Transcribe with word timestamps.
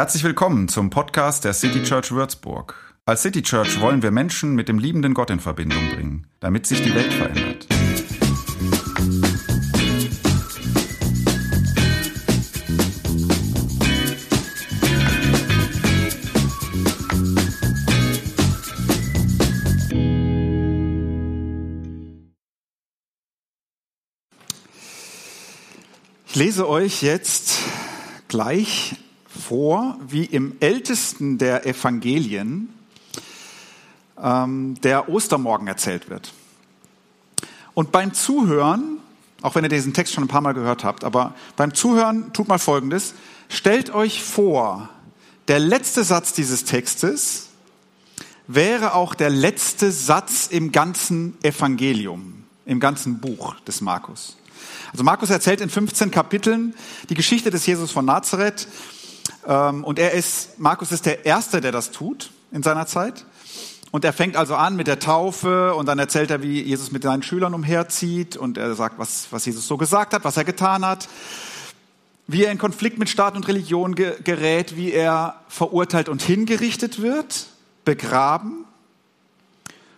Herzlich 0.00 0.24
willkommen 0.24 0.68
zum 0.68 0.88
Podcast 0.88 1.44
der 1.44 1.52
City 1.52 1.82
Church 1.82 2.10
Würzburg. 2.10 2.74
Als 3.04 3.20
City 3.20 3.42
Church 3.42 3.82
wollen 3.82 4.02
wir 4.02 4.10
Menschen 4.10 4.54
mit 4.54 4.66
dem 4.66 4.78
liebenden 4.78 5.12
Gott 5.12 5.28
in 5.28 5.40
Verbindung 5.40 5.90
bringen, 5.90 6.26
damit 6.40 6.64
sich 6.64 6.80
die 6.80 6.94
Welt 6.94 7.12
verändert. 7.12 7.66
Ich 26.26 26.36
lese 26.36 26.66
euch 26.66 27.02
jetzt 27.02 27.58
gleich 28.28 28.96
vor, 29.40 29.98
wie 30.06 30.24
im 30.24 30.56
ältesten 30.60 31.38
der 31.38 31.66
Evangelien 31.66 32.68
ähm, 34.22 34.74
der 34.82 35.08
Ostermorgen 35.08 35.66
erzählt 35.66 36.08
wird. 36.08 36.32
Und 37.74 37.92
beim 37.92 38.12
Zuhören, 38.14 38.98
auch 39.42 39.54
wenn 39.54 39.64
ihr 39.64 39.70
diesen 39.70 39.94
Text 39.94 40.12
schon 40.14 40.24
ein 40.24 40.28
paar 40.28 40.40
Mal 40.40 40.54
gehört 40.54 40.84
habt, 40.84 41.04
aber 41.04 41.34
beim 41.56 41.74
Zuhören 41.74 42.32
tut 42.32 42.48
mal 42.48 42.58
Folgendes. 42.58 43.14
Stellt 43.48 43.94
euch 43.94 44.22
vor, 44.22 44.88
der 45.48 45.58
letzte 45.58 46.04
Satz 46.04 46.32
dieses 46.32 46.64
Textes 46.64 47.48
wäre 48.46 48.94
auch 48.94 49.14
der 49.14 49.30
letzte 49.30 49.92
Satz 49.92 50.48
im 50.48 50.72
ganzen 50.72 51.36
Evangelium, 51.42 52.44
im 52.66 52.80
ganzen 52.80 53.20
Buch 53.20 53.54
des 53.60 53.80
Markus. 53.80 54.36
Also 54.92 55.04
Markus 55.04 55.30
erzählt 55.30 55.60
in 55.60 55.70
15 55.70 56.10
Kapiteln 56.10 56.74
die 57.08 57.14
Geschichte 57.14 57.50
des 57.50 57.64
Jesus 57.66 57.92
von 57.92 58.04
Nazareth. 58.04 58.66
Ähm, 59.46 59.84
und 59.84 59.98
er 59.98 60.12
ist, 60.12 60.58
Markus 60.58 60.92
ist 60.92 61.06
der 61.06 61.26
Erste, 61.26 61.60
der 61.60 61.72
das 61.72 61.90
tut 61.90 62.30
in 62.52 62.62
seiner 62.62 62.86
Zeit. 62.86 63.24
Und 63.90 64.04
er 64.04 64.12
fängt 64.12 64.36
also 64.36 64.54
an 64.54 64.76
mit 64.76 64.86
der 64.86 65.00
Taufe 65.00 65.74
und 65.74 65.86
dann 65.86 65.98
erzählt 65.98 66.30
er, 66.30 66.42
wie 66.42 66.62
Jesus 66.62 66.92
mit 66.92 67.02
seinen 67.02 67.22
Schülern 67.22 67.54
umherzieht 67.54 68.36
und 68.36 68.56
er 68.56 68.74
sagt, 68.74 68.98
was, 68.98 69.26
was 69.30 69.44
Jesus 69.44 69.66
so 69.66 69.76
gesagt 69.76 70.14
hat, 70.14 70.22
was 70.24 70.36
er 70.36 70.44
getan 70.44 70.84
hat, 70.86 71.08
wie 72.28 72.44
er 72.44 72.52
in 72.52 72.58
Konflikt 72.58 72.98
mit 72.98 73.08
Staat 73.08 73.34
und 73.34 73.48
Religion 73.48 73.96
gerät, 73.96 74.76
wie 74.76 74.92
er 74.92 75.40
verurteilt 75.48 76.08
und 76.08 76.22
hingerichtet 76.22 77.02
wird, 77.02 77.46
begraben. 77.84 78.64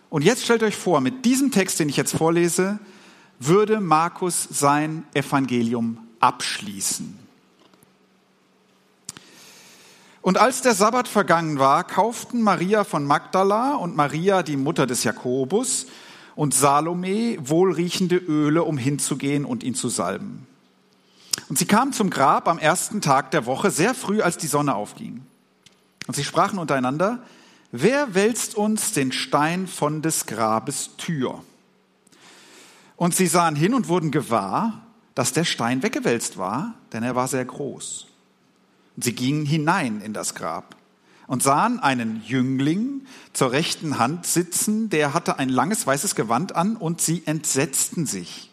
Und 0.09 0.23
jetzt 0.23 0.43
stellt 0.43 0.63
euch 0.63 0.75
vor, 0.75 0.99
mit 0.99 1.25
diesem 1.25 1.51
Text, 1.51 1.79
den 1.79 1.89
ich 1.89 1.97
jetzt 1.97 2.15
vorlese, 2.15 2.79
würde 3.39 3.79
Markus 3.79 4.47
sein 4.49 5.05
Evangelium 5.13 5.99
abschließen. 6.19 7.22
Und 10.23 10.37
als 10.37 10.61
der 10.61 10.73
Sabbat 10.73 11.09
vergangen 11.09 11.59
war, 11.59 11.83
kauften 11.83 12.41
Maria 12.41 12.85
von 12.85 13.05
Magdala 13.05 13.75
und 13.75 13.97
Maria, 13.97 14.41
die 14.41 14.55
Mutter 14.55 14.87
des 14.87 15.03
Jakobus, 15.03 15.85
und 16.35 16.53
Salome 16.53 17.37
wohlriechende 17.41 18.15
Öle, 18.15 18.63
um 18.63 18.77
hinzugehen 18.77 19.43
und 19.43 19.63
ihn 19.63 19.75
zu 19.75 19.89
salben. 19.89 20.47
Und 21.49 21.59
sie 21.59 21.65
kamen 21.65 21.91
zum 21.91 22.09
Grab 22.09 22.47
am 22.47 22.57
ersten 22.57 23.01
Tag 23.01 23.31
der 23.31 23.45
Woche, 23.45 23.69
sehr 23.69 23.93
früh, 23.93 24.21
als 24.21 24.37
die 24.37 24.47
Sonne 24.47 24.75
aufging. 24.75 25.25
Und 26.07 26.15
sie 26.15 26.23
sprachen 26.23 26.57
untereinander, 26.57 27.19
wer 27.73 28.15
wälzt 28.15 28.55
uns 28.55 28.93
den 28.93 29.11
Stein 29.11 29.67
von 29.67 30.01
des 30.01 30.25
Grabes 30.25 30.91
Tür? 30.95 31.43
Und 32.95 33.13
sie 33.13 33.27
sahen 33.27 33.57
hin 33.57 33.73
und 33.73 33.89
wurden 33.89 34.09
gewahr, 34.09 34.83
dass 35.15 35.33
der 35.33 35.43
Stein 35.43 35.83
weggewälzt 35.83 36.37
war, 36.37 36.75
denn 36.93 37.03
er 37.03 37.13
war 37.13 37.27
sehr 37.27 37.43
groß. 37.43 38.07
Sie 38.97 39.13
gingen 39.13 39.45
hinein 39.45 40.01
in 40.01 40.13
das 40.13 40.35
Grab 40.35 40.75
und 41.27 41.41
sahen 41.41 41.79
einen 41.79 42.23
Jüngling 42.25 43.05
zur 43.33 43.51
rechten 43.51 43.97
Hand 43.97 44.25
sitzen, 44.25 44.89
der 44.89 45.13
hatte 45.13 45.39
ein 45.39 45.49
langes 45.49 45.87
weißes 45.87 46.15
Gewand 46.15 46.55
an 46.55 46.75
und 46.75 47.01
sie 47.01 47.23
entsetzten 47.25 48.05
sich. 48.05 48.49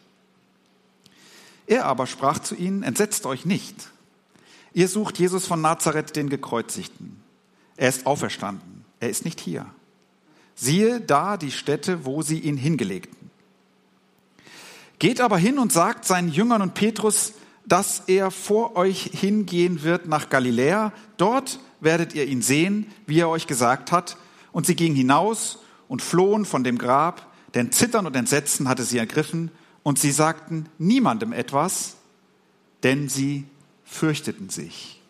Er 1.66 1.84
aber 1.84 2.06
sprach 2.06 2.38
zu 2.38 2.54
ihnen, 2.54 2.82
entsetzt 2.82 3.26
euch 3.26 3.44
nicht. 3.44 3.90
Ihr 4.72 4.88
sucht 4.88 5.18
Jesus 5.18 5.46
von 5.46 5.60
Nazareth, 5.60 6.16
den 6.16 6.28
Gekreuzigten. 6.28 7.22
Er 7.76 7.88
ist 7.88 8.06
auferstanden. 8.06 8.84
Er 8.98 9.10
ist 9.10 9.24
nicht 9.24 9.40
hier. 9.40 9.66
Siehe 10.54 11.00
da 11.00 11.36
die 11.36 11.50
Stätte, 11.50 12.04
wo 12.04 12.22
sie 12.22 12.38
ihn 12.38 12.56
hingelegten. 12.56 13.30
Geht 14.98 15.20
aber 15.20 15.38
hin 15.38 15.58
und 15.58 15.72
sagt 15.72 16.04
seinen 16.04 16.28
Jüngern 16.28 16.60
und 16.60 16.74
Petrus, 16.74 17.32
dass 17.70 18.02
er 18.08 18.32
vor 18.32 18.74
euch 18.74 19.10
hingehen 19.14 19.84
wird 19.84 20.08
nach 20.08 20.28
Galiläa. 20.28 20.92
Dort 21.16 21.60
werdet 21.78 22.14
ihr 22.14 22.26
ihn 22.26 22.42
sehen, 22.42 22.90
wie 23.06 23.20
er 23.20 23.28
euch 23.28 23.46
gesagt 23.46 23.92
hat. 23.92 24.16
Und 24.50 24.66
sie 24.66 24.74
gingen 24.74 24.96
hinaus 24.96 25.60
und 25.86 26.02
flohen 26.02 26.44
von 26.44 26.64
dem 26.64 26.78
Grab, 26.78 27.32
denn 27.54 27.70
Zittern 27.70 28.06
und 28.06 28.16
Entsetzen 28.16 28.68
hatte 28.68 28.82
sie 28.82 28.98
ergriffen. 28.98 29.52
Und 29.84 30.00
sie 30.00 30.10
sagten 30.10 30.66
niemandem 30.78 31.32
etwas, 31.32 31.94
denn 32.82 33.08
sie 33.08 33.46
fürchteten 33.84 34.48
sich. 34.50 35.00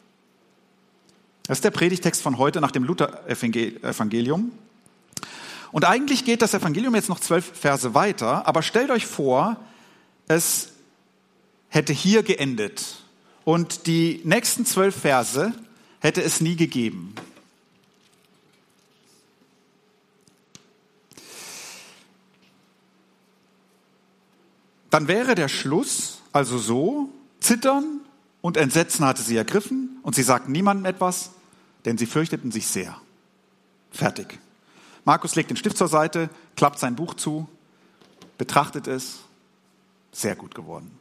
Das 1.44 1.58
ist 1.58 1.64
der 1.64 1.70
Predigtext 1.70 2.20
von 2.20 2.36
heute 2.36 2.60
nach 2.60 2.72
dem 2.72 2.84
Luther-Evangelium. 2.84 4.52
Und 5.72 5.84
eigentlich 5.86 6.26
geht 6.26 6.42
das 6.42 6.52
Evangelium 6.52 6.94
jetzt 6.94 7.08
noch 7.08 7.20
zwölf 7.20 7.58
Verse 7.58 7.94
weiter, 7.94 8.46
aber 8.46 8.60
stellt 8.60 8.90
euch 8.90 9.06
vor, 9.06 9.56
es 10.28 10.74
hätte 11.70 11.92
hier 11.92 12.22
geendet 12.22 13.02
und 13.44 13.86
die 13.86 14.20
nächsten 14.24 14.66
zwölf 14.66 14.94
Verse 14.94 15.54
hätte 16.00 16.22
es 16.22 16.40
nie 16.40 16.56
gegeben. 16.56 17.14
Dann 24.90 25.08
wäre 25.08 25.34
der 25.36 25.48
Schluss 25.48 26.20
also 26.32 26.58
so, 26.58 27.08
Zittern 27.40 28.00
und 28.40 28.56
Entsetzen 28.56 29.04
hatte 29.04 29.22
sie 29.22 29.36
ergriffen 29.36 29.98
und 30.02 30.14
sie 30.14 30.22
sagten 30.22 30.52
niemandem 30.52 30.86
etwas, 30.86 31.30
denn 31.84 31.96
sie 31.96 32.06
fürchteten 32.06 32.50
sich 32.50 32.66
sehr. 32.66 33.00
Fertig. 33.90 34.38
Markus 35.04 35.34
legt 35.34 35.50
den 35.50 35.56
Stift 35.56 35.76
zur 35.76 35.88
Seite, 35.88 36.28
klappt 36.56 36.78
sein 36.78 36.96
Buch 36.96 37.14
zu, 37.14 37.48
betrachtet 38.36 38.86
es 38.86 39.20
sehr 40.12 40.36
gut 40.36 40.54
geworden. 40.54 40.99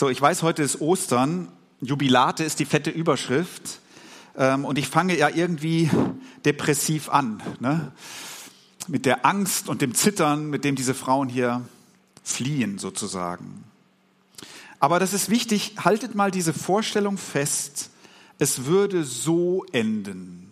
So, 0.00 0.08
ich 0.08 0.18
weiß, 0.18 0.42
heute 0.42 0.62
ist 0.62 0.80
Ostern. 0.80 1.48
Jubilate 1.82 2.42
ist 2.42 2.58
die 2.58 2.64
fette 2.64 2.88
Überschrift. 2.88 3.80
Ähm, 4.34 4.64
und 4.64 4.78
ich 4.78 4.88
fange 4.88 5.14
ja 5.14 5.28
irgendwie 5.28 5.90
depressiv 6.46 7.10
an. 7.10 7.42
Ne? 7.60 7.92
Mit 8.88 9.04
der 9.04 9.26
Angst 9.26 9.68
und 9.68 9.82
dem 9.82 9.94
Zittern, 9.94 10.48
mit 10.48 10.64
dem 10.64 10.74
diese 10.74 10.94
Frauen 10.94 11.28
hier 11.28 11.68
fliehen 12.24 12.78
sozusagen. 12.78 13.62
Aber 14.78 15.00
das 15.00 15.12
ist 15.12 15.28
wichtig, 15.28 15.74
haltet 15.84 16.14
mal 16.14 16.30
diese 16.30 16.54
Vorstellung 16.54 17.18
fest, 17.18 17.90
es 18.38 18.64
würde 18.64 19.04
so 19.04 19.66
enden, 19.70 20.48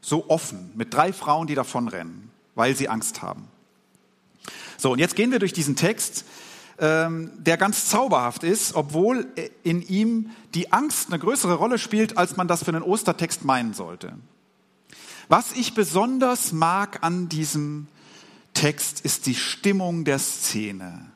so 0.00 0.30
offen, 0.30 0.70
mit 0.76 0.94
drei 0.94 1.12
Frauen, 1.12 1.48
die 1.48 1.56
davonrennen, 1.56 2.30
weil 2.54 2.76
sie 2.76 2.88
Angst 2.88 3.22
haben. 3.22 3.42
So, 4.78 4.92
und 4.92 5.00
jetzt 5.00 5.16
gehen 5.16 5.32
wir 5.32 5.40
durch 5.40 5.52
diesen 5.52 5.74
Text, 5.74 6.24
der 6.82 7.56
ganz 7.58 7.88
zauberhaft 7.88 8.42
ist, 8.42 8.74
obwohl 8.74 9.26
in 9.62 9.82
ihm 9.82 10.30
die 10.54 10.72
Angst 10.72 11.08
eine 11.08 11.20
größere 11.20 11.54
Rolle 11.54 11.78
spielt, 11.78 12.18
als 12.18 12.36
man 12.36 12.48
das 12.48 12.64
für 12.64 12.72
einen 12.72 12.82
Ostertext 12.82 13.44
meinen 13.44 13.72
sollte. 13.72 14.14
Was 15.28 15.52
ich 15.52 15.74
besonders 15.74 16.52
mag 16.52 17.04
an 17.04 17.28
diesem 17.28 17.86
Text 18.52 19.00
ist 19.00 19.26
die 19.26 19.36
Stimmung 19.36 20.04
der 20.04 20.18
Szene. 20.18 21.06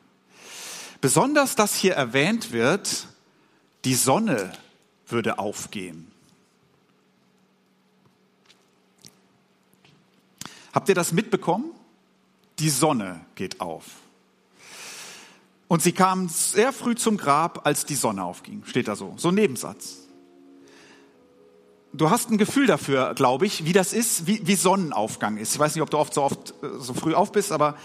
Besonders, 1.01 1.55
dass 1.55 1.75
hier 1.75 1.95
erwähnt 1.95 2.51
wird, 2.53 3.07
die 3.83 3.95
Sonne 3.95 4.53
würde 5.07 5.37
aufgehen. 5.37 6.09
Habt 10.73 10.89
ihr 10.89 10.95
das 10.95 11.11
mitbekommen? 11.11 11.73
die 12.59 12.69
Sonne 12.69 13.21
geht 13.35 13.61
auf. 13.61 13.83
Und 15.67 15.81
sie 15.81 15.91
kamen 15.91 16.29
sehr 16.29 16.71
früh 16.71 16.95
zum 16.95 17.17
Grab, 17.17 17.65
als 17.65 17.85
die 17.85 17.95
Sonne 17.95 18.23
aufging. 18.23 18.63
Steht 18.65 18.87
da 18.87 18.95
so. 18.95 19.13
So 19.17 19.29
ein 19.29 19.35
Nebensatz. 19.35 20.07
Du 21.93 22.09
hast 22.09 22.29
ein 22.29 22.37
Gefühl 22.37 22.67
dafür, 22.67 23.13
glaube 23.15 23.45
ich, 23.45 23.65
wie 23.65 23.73
das 23.73 23.91
ist, 23.91 24.27
wie, 24.27 24.45
wie 24.45 24.55
Sonnenaufgang 24.55 25.37
ist. 25.37 25.53
Ich 25.53 25.59
weiß 25.59 25.75
nicht, 25.75 25.81
ob 25.81 25.89
du 25.89 25.97
oft 25.97 26.13
so 26.13 26.23
oft 26.23 26.53
äh, 26.61 26.79
so 26.79 26.93
früh 26.93 27.13
auf 27.13 27.31
bist, 27.31 27.51
aber 27.51 27.75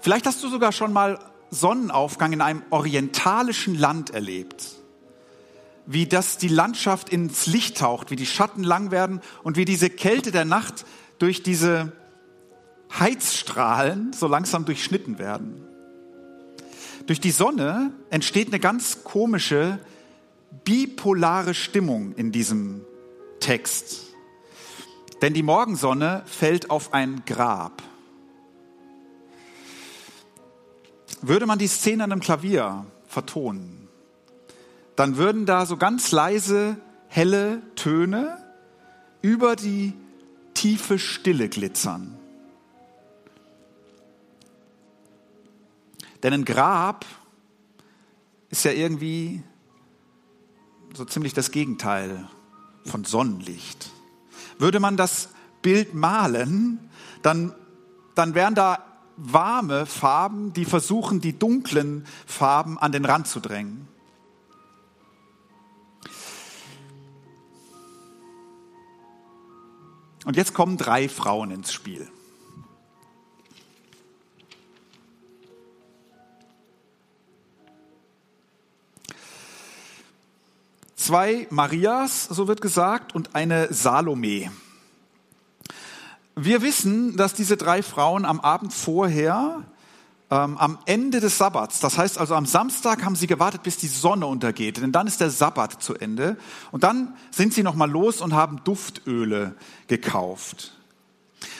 vielleicht 0.00 0.26
hast 0.26 0.42
du 0.42 0.48
sogar 0.48 0.72
schon 0.72 0.92
mal 0.92 1.18
Sonnenaufgang 1.50 2.32
in 2.32 2.40
einem 2.40 2.62
orientalischen 2.70 3.78
Land 3.78 4.10
erlebt. 4.10 4.66
Wie 5.86 6.06
das 6.06 6.38
die 6.38 6.48
Landschaft 6.48 7.08
ins 7.08 7.46
Licht 7.46 7.78
taucht, 7.78 8.10
wie 8.10 8.16
die 8.16 8.26
Schatten 8.26 8.62
lang 8.62 8.90
werden 8.90 9.20
und 9.42 9.56
wie 9.56 9.64
diese 9.64 9.90
Kälte 9.90 10.32
der 10.32 10.44
Nacht 10.44 10.84
durch 11.18 11.42
diese 11.42 11.92
Heizstrahlen 12.98 14.12
so 14.12 14.26
langsam 14.26 14.64
durchschnitten 14.64 15.18
werden. 15.18 15.69
Durch 17.10 17.20
die 17.20 17.32
Sonne 17.32 17.92
entsteht 18.10 18.46
eine 18.46 18.60
ganz 18.60 19.02
komische 19.02 19.80
bipolare 20.62 21.54
Stimmung 21.54 22.14
in 22.14 22.30
diesem 22.30 22.82
Text. 23.40 24.14
Denn 25.20 25.34
die 25.34 25.42
Morgensonne 25.42 26.22
fällt 26.26 26.70
auf 26.70 26.94
ein 26.94 27.24
Grab. 27.26 27.82
Würde 31.20 31.46
man 31.46 31.58
die 31.58 31.66
Szene 31.66 32.04
an 32.04 32.12
einem 32.12 32.20
Klavier 32.20 32.86
vertonen, 33.08 33.88
dann 34.94 35.16
würden 35.16 35.46
da 35.46 35.66
so 35.66 35.76
ganz 35.76 36.12
leise, 36.12 36.76
helle 37.08 37.60
Töne 37.74 38.38
über 39.20 39.56
die 39.56 39.94
tiefe 40.54 41.00
Stille 41.00 41.48
glitzern. 41.48 42.19
Denn 46.22 46.32
ein 46.32 46.44
Grab 46.44 47.06
ist 48.50 48.64
ja 48.64 48.72
irgendwie 48.72 49.42
so 50.94 51.04
ziemlich 51.04 51.34
das 51.34 51.50
Gegenteil 51.50 52.28
von 52.84 53.04
Sonnenlicht. 53.04 53.90
Würde 54.58 54.80
man 54.80 54.96
das 54.96 55.30
Bild 55.62 55.94
malen, 55.94 56.90
dann, 57.22 57.54
dann 58.14 58.34
wären 58.34 58.54
da 58.54 58.84
warme 59.16 59.86
Farben, 59.86 60.52
die 60.52 60.64
versuchen, 60.64 61.20
die 61.20 61.38
dunklen 61.38 62.06
Farben 62.26 62.78
an 62.78 62.92
den 62.92 63.04
Rand 63.04 63.28
zu 63.28 63.40
drängen. 63.40 63.86
Und 70.24 70.36
jetzt 70.36 70.54
kommen 70.54 70.76
drei 70.76 71.08
Frauen 71.08 71.50
ins 71.50 71.72
Spiel. 71.72 72.10
Zwei 81.00 81.46
Marias, 81.48 82.24
so 82.24 82.46
wird 82.46 82.60
gesagt, 82.60 83.14
und 83.14 83.34
eine 83.34 83.72
Salome. 83.72 84.52
Wir 86.36 86.60
wissen, 86.60 87.16
dass 87.16 87.32
diese 87.32 87.56
drei 87.56 87.82
Frauen 87.82 88.26
am 88.26 88.38
Abend 88.38 88.74
vorher, 88.74 89.64
ähm, 90.30 90.58
am 90.58 90.78
Ende 90.84 91.20
des 91.20 91.38
Sabbats, 91.38 91.80
das 91.80 91.96
heißt 91.96 92.18
also 92.18 92.34
am 92.34 92.44
Samstag 92.44 93.02
haben 93.02 93.16
sie 93.16 93.26
gewartet, 93.26 93.62
bis 93.62 93.78
die 93.78 93.88
Sonne 93.88 94.26
untergeht, 94.26 94.76
denn 94.76 94.92
dann 94.92 95.06
ist 95.06 95.22
der 95.22 95.30
Sabbat 95.30 95.82
zu 95.82 95.94
Ende. 95.94 96.36
Und 96.70 96.84
dann 96.84 97.14
sind 97.30 97.54
sie 97.54 97.62
nochmal 97.62 97.90
los 97.90 98.20
und 98.20 98.34
haben 98.34 98.62
Duftöle 98.64 99.56
gekauft. 99.86 100.74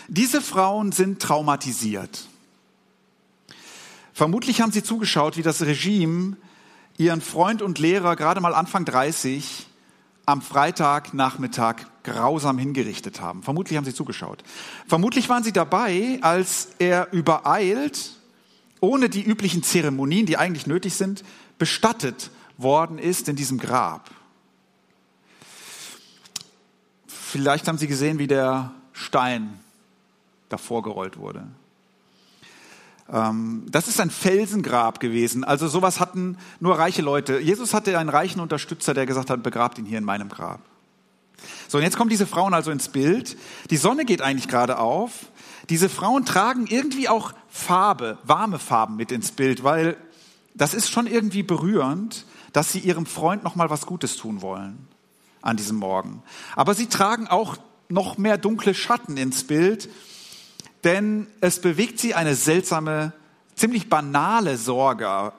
Diese 0.08 0.42
Frauen 0.42 0.92
sind 0.92 1.22
traumatisiert. 1.22 2.28
Vermutlich 4.12 4.60
haben 4.60 4.70
sie 4.70 4.82
zugeschaut, 4.82 5.38
wie 5.38 5.42
das 5.42 5.62
Regime 5.62 6.36
ihren 7.00 7.22
Freund 7.22 7.62
und 7.62 7.78
Lehrer, 7.78 8.14
gerade 8.14 8.40
mal 8.40 8.54
Anfang 8.54 8.84
30, 8.84 9.66
am 10.26 10.42
Freitagnachmittag 10.42 11.86
grausam 12.04 12.58
hingerichtet 12.58 13.20
haben. 13.20 13.42
Vermutlich 13.42 13.76
haben 13.76 13.84
sie 13.84 13.94
zugeschaut. 13.94 14.44
Vermutlich 14.86 15.28
waren 15.30 15.42
sie 15.42 15.52
dabei, 15.52 16.18
als 16.20 16.68
er 16.78 17.12
übereilt, 17.12 18.12
ohne 18.80 19.08
die 19.08 19.22
üblichen 19.22 19.62
Zeremonien, 19.62 20.26
die 20.26 20.36
eigentlich 20.36 20.66
nötig 20.66 20.94
sind, 20.94 21.24
bestattet 21.58 22.30
worden 22.58 22.98
ist 22.98 23.28
in 23.28 23.36
diesem 23.36 23.58
Grab. 23.58 24.10
Vielleicht 27.06 27.66
haben 27.66 27.78
sie 27.78 27.86
gesehen, 27.86 28.18
wie 28.18 28.26
der 28.26 28.72
Stein 28.92 29.58
davor 30.48 30.82
gerollt 30.82 31.16
wurde. 31.16 31.46
Ähm, 33.12 33.66
das 33.68 33.88
ist 33.88 34.00
ein 34.00 34.10
Felsengrab 34.10 35.00
gewesen. 35.00 35.44
Also 35.44 35.68
sowas 35.68 36.00
hatten 36.00 36.38
nur 36.60 36.78
reiche 36.78 37.02
Leute. 37.02 37.40
Jesus 37.40 37.74
hatte 37.74 37.98
einen 37.98 38.08
reichen 38.08 38.40
Unterstützer, 38.40 38.94
der 38.94 39.06
gesagt 39.06 39.30
hat, 39.30 39.42
begrabt 39.42 39.78
ihn 39.78 39.84
hier 39.84 39.98
in 39.98 40.04
meinem 40.04 40.28
Grab. 40.28 40.60
So, 41.68 41.78
und 41.78 41.84
jetzt 41.84 41.96
kommen 41.96 42.10
diese 42.10 42.26
Frauen 42.26 42.54
also 42.54 42.70
ins 42.70 42.88
Bild. 42.88 43.36
Die 43.70 43.76
Sonne 43.76 44.04
geht 44.04 44.22
eigentlich 44.22 44.48
gerade 44.48 44.78
auf. 44.78 45.12
Diese 45.68 45.88
Frauen 45.88 46.24
tragen 46.24 46.66
irgendwie 46.66 47.08
auch 47.08 47.32
Farbe, 47.48 48.18
warme 48.24 48.58
Farben 48.58 48.96
mit 48.96 49.12
ins 49.12 49.32
Bild, 49.32 49.64
weil 49.64 49.96
das 50.54 50.74
ist 50.74 50.90
schon 50.90 51.06
irgendwie 51.06 51.42
berührend, 51.42 52.26
dass 52.52 52.72
sie 52.72 52.80
ihrem 52.80 53.06
Freund 53.06 53.44
noch 53.44 53.54
mal 53.54 53.70
was 53.70 53.86
Gutes 53.86 54.16
tun 54.16 54.42
wollen 54.42 54.88
an 55.42 55.56
diesem 55.56 55.76
Morgen. 55.76 56.22
Aber 56.56 56.74
sie 56.74 56.86
tragen 56.86 57.28
auch 57.28 57.56
noch 57.88 58.18
mehr 58.18 58.36
dunkle 58.36 58.74
Schatten 58.74 59.16
ins 59.16 59.44
Bild, 59.44 59.88
denn 60.84 61.26
es 61.40 61.60
bewegt 61.60 61.98
sie 61.98 62.14
eine 62.14 62.34
seltsame, 62.34 63.12
ziemlich 63.54 63.88
banale 63.88 64.56
Sorge. 64.56 65.32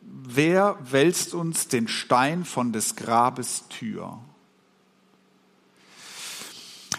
Wer 0.00 0.78
wälzt 0.90 1.34
uns 1.34 1.68
den 1.68 1.88
Stein 1.88 2.44
von 2.44 2.72
des 2.72 2.96
Grabes 2.96 3.64
Tür? 3.68 4.18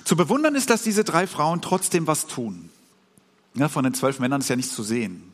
Zu 0.03 0.15
bewundern 0.15 0.55
ist, 0.55 0.69
dass 0.69 0.81
diese 0.81 1.03
drei 1.03 1.27
Frauen 1.27 1.61
trotzdem 1.61 2.07
was 2.07 2.25
tun. 2.25 2.69
Ja, 3.53 3.69
von 3.69 3.83
den 3.83 3.93
zwölf 3.93 4.19
Männern 4.19 4.41
ist 4.41 4.49
ja 4.49 4.55
nichts 4.55 4.73
zu 4.73 4.83
sehen. 4.83 5.33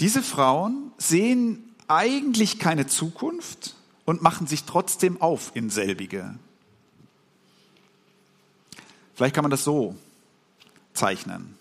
Diese 0.00 0.22
Frauen 0.22 0.92
sehen 0.98 1.74
eigentlich 1.88 2.58
keine 2.58 2.86
Zukunft 2.86 3.74
und 4.04 4.22
machen 4.22 4.46
sich 4.46 4.64
trotzdem 4.64 5.20
auf 5.20 5.50
in 5.54 5.70
selbige. 5.70 6.38
Vielleicht 9.14 9.34
kann 9.34 9.44
man 9.44 9.50
das 9.50 9.64
so 9.64 9.96
zeichnen. 10.94 11.56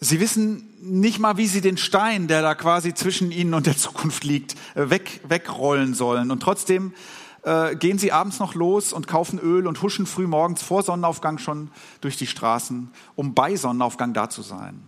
Sie 0.00 0.18
wissen 0.18 0.66
nicht 0.80 1.18
mal, 1.18 1.36
wie 1.36 1.46
sie 1.46 1.60
den 1.60 1.76
Stein, 1.76 2.26
der 2.26 2.40
da 2.40 2.54
quasi 2.54 2.94
zwischen 2.94 3.30
ihnen 3.32 3.52
und 3.52 3.66
der 3.66 3.76
Zukunft 3.76 4.24
liegt, 4.24 4.56
äh, 4.74 4.88
weg, 4.88 5.20
wegrollen 5.28 5.92
sollen. 5.92 6.30
Und 6.30 6.40
trotzdem 6.42 6.94
äh, 7.42 7.76
gehen 7.76 7.98
sie 7.98 8.12
abends 8.12 8.38
noch 8.38 8.54
los 8.54 8.92
und 8.92 9.06
kaufen 9.06 9.38
Öl 9.38 9.66
und 9.66 9.82
huschen 9.82 10.06
früh 10.06 10.26
morgens 10.26 10.62
vor 10.62 10.82
Sonnenaufgang 10.82 11.38
schon 11.38 11.70
durch 12.00 12.16
die 12.16 12.26
Straßen, 12.26 12.90
um 13.14 13.34
bei 13.34 13.56
Sonnenaufgang 13.56 14.14
da 14.14 14.30
zu 14.30 14.42
sein. 14.42 14.82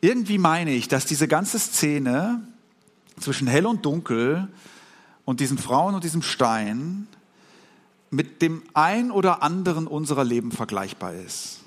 Irgendwie 0.00 0.38
meine 0.38 0.72
ich, 0.72 0.88
dass 0.88 1.06
diese 1.06 1.26
ganze 1.28 1.58
Szene 1.58 2.42
zwischen 3.18 3.48
hell 3.48 3.66
und 3.66 3.84
dunkel 3.84 4.48
und 5.24 5.40
diesen 5.40 5.58
Frauen 5.58 5.94
und 5.94 6.04
diesem 6.04 6.22
Stein 6.22 7.08
mit 8.10 8.42
dem 8.42 8.62
ein 8.74 9.10
oder 9.10 9.42
anderen 9.42 9.86
unserer 9.86 10.24
Leben 10.24 10.52
vergleichbar 10.52 11.14
ist. 11.14 11.60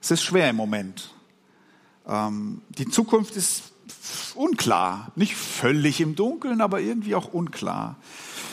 Es 0.00 0.10
ist 0.10 0.22
schwer 0.22 0.50
im 0.50 0.56
Moment. 0.56 1.14
Ähm, 2.06 2.62
die 2.70 2.88
Zukunft 2.88 3.36
ist 3.36 3.72
unklar, 4.34 5.12
nicht 5.14 5.36
völlig 5.36 6.00
im 6.00 6.16
Dunkeln, 6.16 6.60
aber 6.60 6.80
irgendwie 6.80 7.14
auch 7.14 7.32
unklar. 7.32 7.96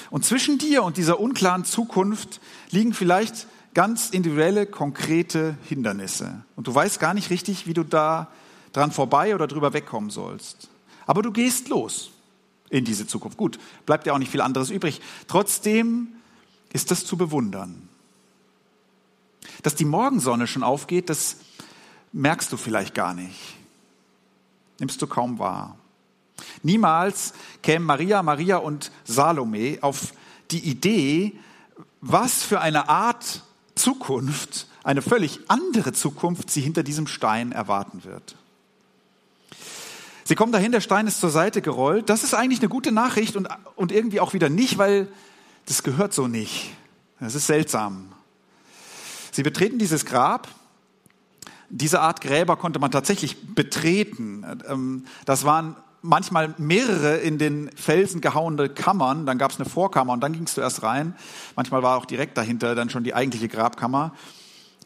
Und 0.10 0.26
zwischen 0.26 0.58
dir 0.58 0.84
und 0.84 0.98
dieser 0.98 1.20
unklaren 1.20 1.66
Zukunft 1.66 2.42
liegen 2.72 2.94
vielleicht 2.94 3.48
ganz 3.74 4.10
individuelle, 4.10 4.66
konkrete 4.66 5.56
Hindernisse. 5.64 6.44
Und 6.56 6.68
du 6.68 6.74
weißt 6.74 7.00
gar 7.00 7.14
nicht 7.14 7.30
richtig, 7.30 7.68
wie 7.68 7.74
du 7.74 7.84
da 7.84 8.28
dran 8.74 8.92
vorbei 8.92 9.36
oder 9.36 9.48
drüber 9.48 9.74
wegkommen 9.74 10.10
sollst. 10.10 10.70
Aber 11.06 11.22
du 11.22 11.32
gehst 11.32 11.70
los 11.70 12.12
in 12.70 12.86
diese 12.86 13.08
Zukunft. 13.08 13.38
Gut, 13.38 13.60
bleibt 13.86 14.06
ja 14.06 14.14
auch 14.14 14.20
nicht 14.20 14.32
viel 14.32 14.42
anderes 14.42 14.70
übrig. 14.70 15.02
Trotzdem 15.28 16.10
ist 16.74 16.92
das 16.92 17.06
zu 17.06 17.18
bewundern. 17.18 17.90
Dass 19.64 19.76
die 19.76 19.86
Morgensonne 19.86 20.48
schon 20.48 20.64
aufgeht, 20.64 21.10
das 21.10 21.38
merkst 22.12 22.52
du 22.52 22.58
vielleicht 22.58 22.94
gar 22.94 23.14
nicht. 23.14 23.56
Nimmst 24.80 25.02
du 25.02 25.08
kaum 25.08 25.40
wahr. 25.40 25.78
Niemals 26.64 27.34
kämen 27.62 27.86
Maria, 27.86 28.24
Maria 28.24 28.58
und 28.58 28.92
Salome 29.04 29.80
auf 29.82 30.14
die 30.52 30.60
Idee, 30.60 31.34
was 32.02 32.44
für 32.44 32.62
eine 32.62 32.90
Art 32.90 33.44
Zukunft, 33.76 34.68
eine 34.84 35.02
völlig 35.02 35.40
andere 35.48 35.94
Zukunft 35.94 36.50
sie 36.50 36.62
hinter 36.62 36.84
diesem 36.84 37.08
Stein 37.08 37.52
erwarten 37.52 38.04
wird. 38.04 38.36
Sie 40.24 40.36
kommen 40.36 40.52
dahin, 40.52 40.72
der 40.72 40.82
Stein 40.82 41.08
ist 41.08 41.20
zur 41.20 41.32
Seite 41.32 41.62
gerollt. 41.62 42.10
Das 42.10 42.24
ist 42.24 42.36
eigentlich 42.36 42.60
eine 42.60 42.70
gute 42.70 42.92
Nachricht 42.92 43.36
und, 43.36 43.50
und 43.76 43.92
irgendwie 43.92 44.20
auch 44.20 44.34
wieder 44.34 44.48
nicht, 44.50 44.78
weil 44.78 45.08
das 45.70 45.84
gehört 45.84 46.14
so 46.14 46.28
nicht. 46.28 46.76
Das 47.20 47.36
ist 47.36 47.46
seltsam. 47.46 48.12
Sie 49.32 49.44
betreten 49.44 49.78
dieses 49.78 50.04
Grab. 50.04 50.48
Diese 51.70 52.02
Art 52.02 52.22
Gräber 52.22 52.58
konnte 52.58 52.80
man 52.80 52.90
tatsächlich 52.90 53.54
betreten. 53.54 54.44
Ähm, 54.68 55.06
das 55.26 55.44
waren 55.44 55.76
manchmal 56.02 56.56
mehrere 56.58 57.18
in 57.18 57.38
den 57.38 57.70
Felsen 57.76 58.20
gehauene 58.20 58.70
Kammern. 58.70 59.28
Dann 59.28 59.38
gab 59.38 59.52
es 59.52 59.60
eine 59.60 59.70
Vorkammer 59.70 60.14
und 60.14 60.22
dann 60.22 60.34
gingst 60.34 60.58
du 60.58 60.62
erst 60.62 60.82
rein. 60.82 61.16
Manchmal 61.56 61.84
war 61.84 61.98
auch 61.98 62.06
direkt 62.06 62.36
dahinter 62.38 62.74
dann 62.74 62.90
schon 62.90 63.04
die 63.04 63.14
eigentliche 63.14 63.48
Grabkammer. 63.48 64.16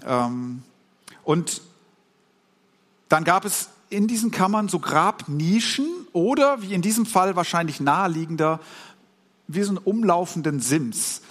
Ähm, 0.06 0.64
und 1.24 1.62
dann 3.08 3.24
gab 3.24 3.46
es 3.46 3.70
in 3.90 4.08
diesen 4.08 4.32
Kammern 4.32 4.68
so 4.68 4.80
Grabnischen 4.80 5.88
oder, 6.12 6.62
wie 6.62 6.74
in 6.74 6.82
diesem 6.82 7.06
Fall 7.06 7.38
wahrscheinlich 7.38 7.80
naheliegender, 7.80 8.60
wie 9.48 9.64
so 9.64 9.70
einen 9.70 9.78
umlaufenden 9.78 10.60
Sims, 10.60 11.22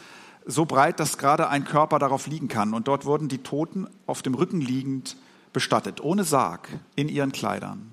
so 0.45 0.64
breit, 0.64 1.00
dass 1.00 1.19
gerade 1.19 1.49
ein 1.49 1.64
Körper 1.64 1.99
darauf 1.99 2.26
liegen 2.26 2.49
kann. 2.49 2.75
Und 2.75 2.88
dort 2.88 3.04
wurden 3.04 3.28
die 3.28 3.38
Toten 3.38 3.87
auf 4.07 4.23
dem 4.23 4.35
Rücken 4.35 4.61
liegend 4.61 5.16
bestattet, 5.52 6.00
ohne 6.00 6.25
Sarg, 6.25 6.69
in 6.97 7.09
ihren 7.09 7.33
Kleidern. 7.33 7.92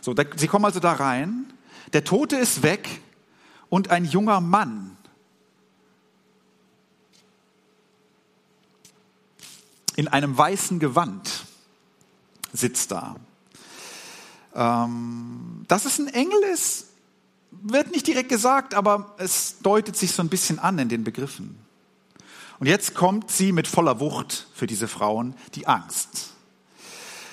So, 0.00 0.14
da, 0.14 0.24
sie 0.36 0.48
kommen 0.48 0.64
also 0.64 0.80
da 0.80 0.92
rein, 0.92 1.52
der 1.92 2.04
Tote 2.04 2.36
ist 2.36 2.62
weg 2.62 3.00
und 3.68 3.90
ein 3.90 4.04
junger 4.04 4.40
Mann 4.40 4.96
in 9.96 10.08
einem 10.08 10.36
weißen 10.36 10.78
Gewand 10.78 11.44
sitzt 12.52 12.90
da. 12.90 13.16
Ähm, 14.54 15.64
dass 15.68 15.84
es 15.84 15.98
ein 15.98 16.08
Engel 16.08 16.42
ist, 16.52 16.88
wird 17.62 17.92
nicht 17.92 18.06
direkt 18.06 18.28
gesagt, 18.28 18.74
aber 18.74 19.14
es 19.18 19.58
deutet 19.62 19.96
sich 19.96 20.12
so 20.12 20.22
ein 20.22 20.28
bisschen 20.28 20.58
an 20.58 20.78
in 20.78 20.88
den 20.88 21.04
Begriffen. 21.04 21.58
Und 22.58 22.66
jetzt 22.66 22.94
kommt 22.94 23.30
sie 23.30 23.52
mit 23.52 23.66
voller 23.66 24.00
Wucht 24.00 24.46
für 24.54 24.66
diese 24.66 24.88
Frauen, 24.88 25.34
die 25.54 25.66
Angst. 25.66 26.30